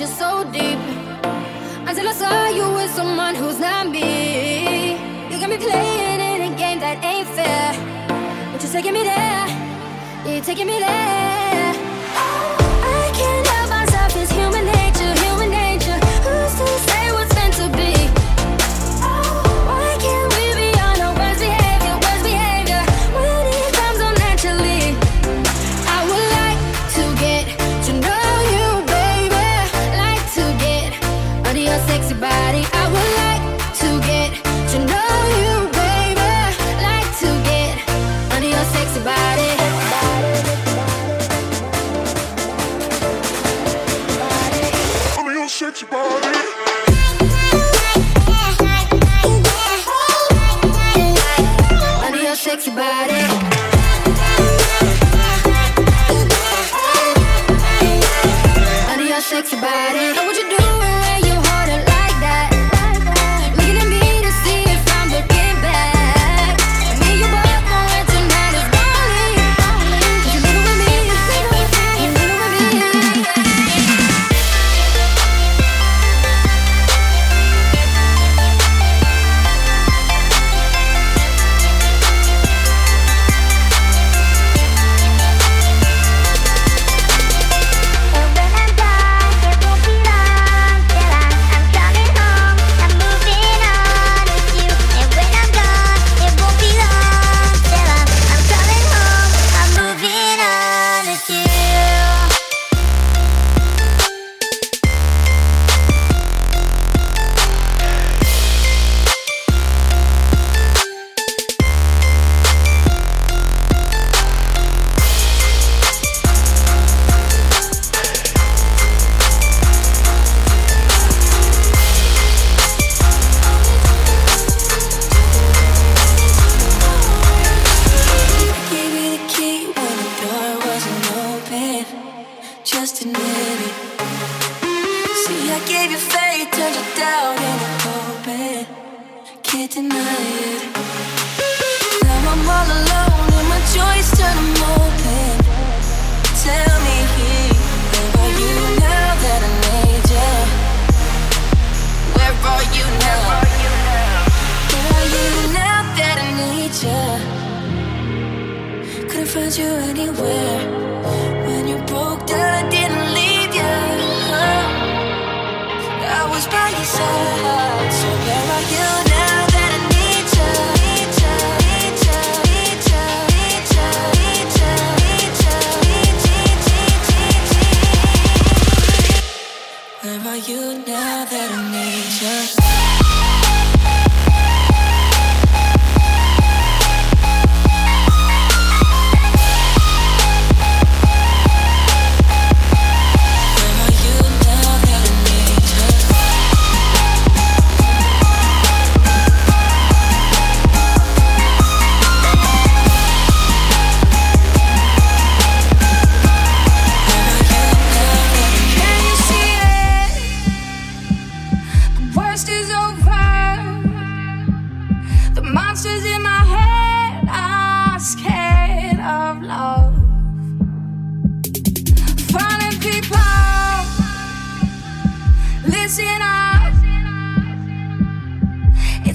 [0.00, 0.78] you're so deep.
[1.86, 4.92] Until I saw you with someone who's not me.
[5.30, 7.72] You got me playing in a game that ain't fair.
[8.50, 9.46] But you're taking me there.
[10.24, 11.49] You're taking me there.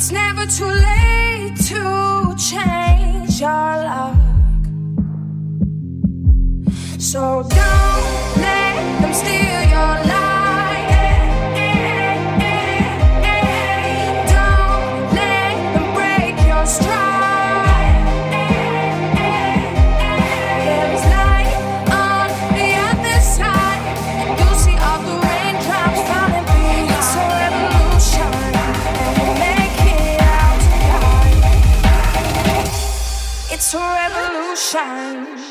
[0.08, 4.16] It's never too late to change your luck.
[7.00, 7.85] So don't.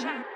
[0.00, 0.33] Shine.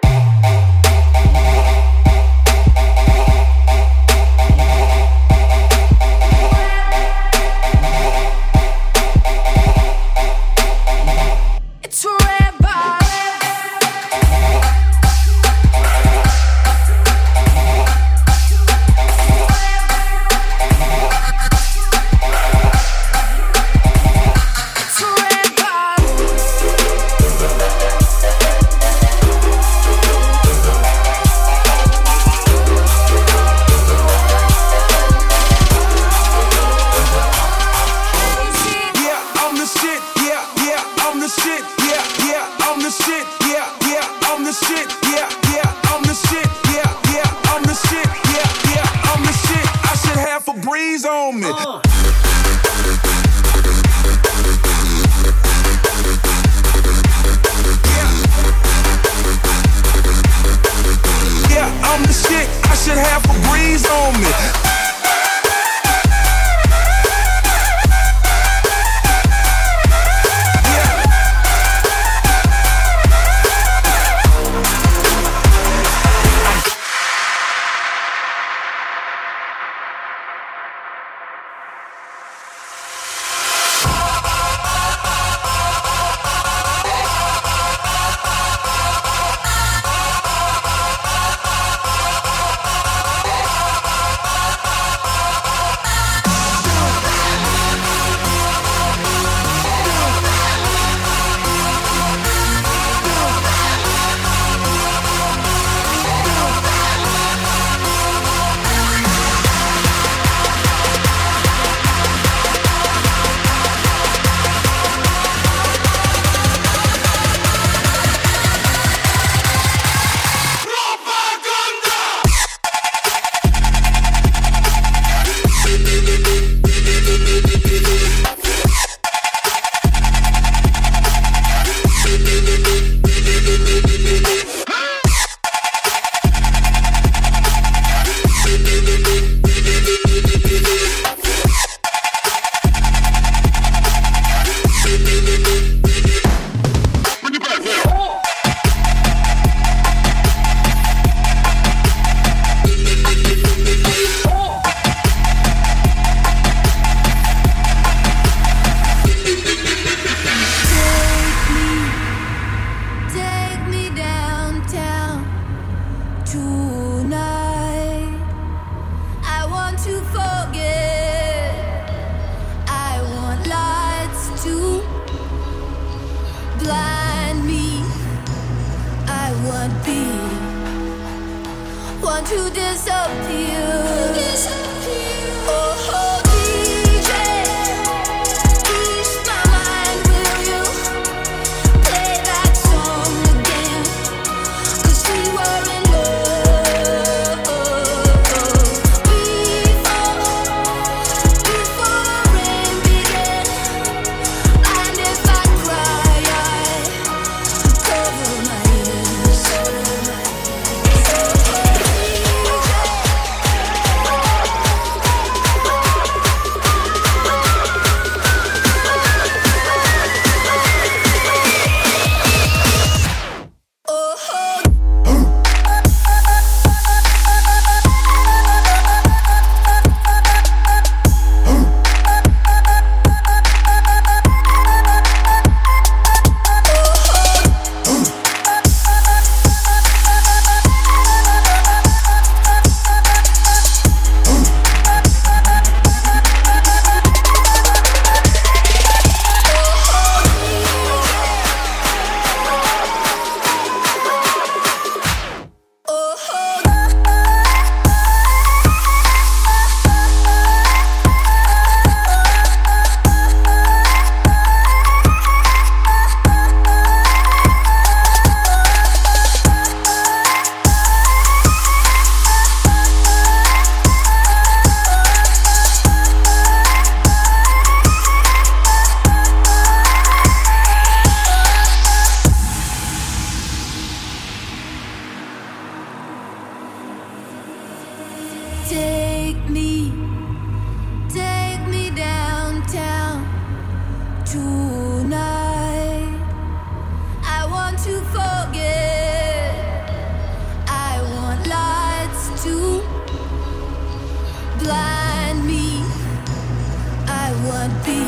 [307.85, 308.01] be.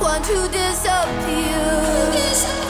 [0.00, 2.65] Want to disappear.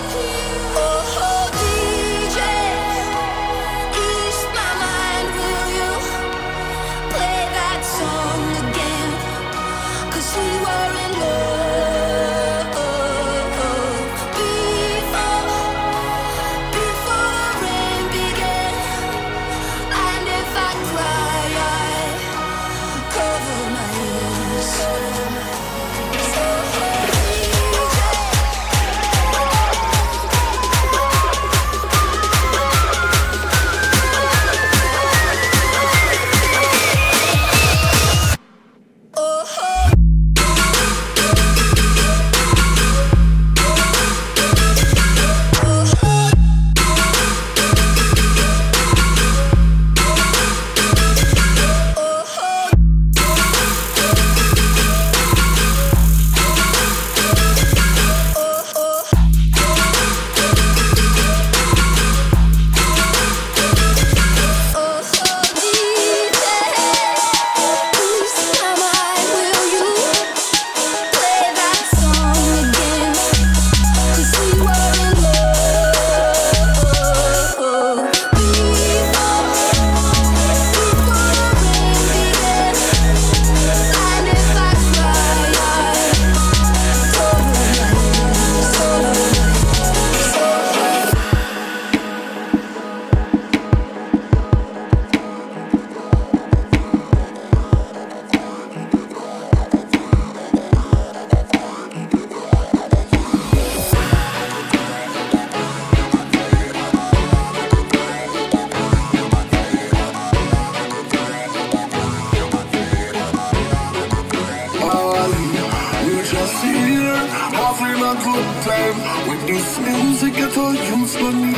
[118.62, 118.96] Time.
[119.28, 121.56] With this music, get all youths no need.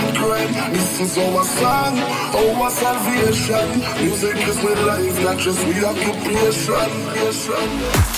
[0.73, 3.81] This is our song, our salvation.
[4.05, 8.18] Music is my life, not just we occupation.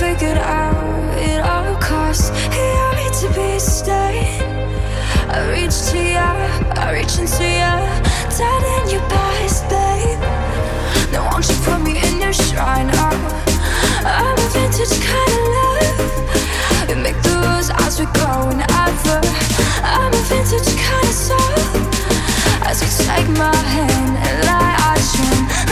[0.00, 0.74] Figured out
[1.18, 4.42] it all costs, you need to be staying.
[5.28, 6.30] I reach to you,
[6.82, 7.74] I reach into you,
[8.38, 10.20] dead in your past, babe.
[11.12, 12.90] Now won't you put me in your shrine?
[12.92, 13.16] Oh,
[14.04, 16.88] I'm a vintage kind of love.
[16.88, 18.64] We make the rules as we go and.
[19.86, 21.58] I'm a vintage kind of soul.
[22.66, 25.63] As you take my hand and light our shine.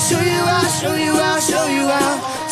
[0.00, 2.49] Show you how, show you how, show you how